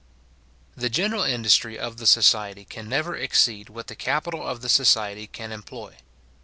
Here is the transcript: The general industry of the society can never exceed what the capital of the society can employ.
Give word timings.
The 0.75 0.89
general 0.89 1.21
industry 1.21 1.77
of 1.77 1.97
the 1.97 2.07
society 2.07 2.65
can 2.65 2.89
never 2.89 3.15
exceed 3.15 3.69
what 3.69 3.85
the 3.85 3.95
capital 3.95 4.47
of 4.47 4.63
the 4.63 4.67
society 4.67 5.27
can 5.27 5.51
employ. 5.51 5.97